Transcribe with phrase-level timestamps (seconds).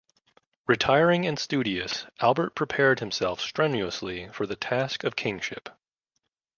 [0.65, 5.69] Retiring and studious, Albert prepared himself strenuously for the task of kingship.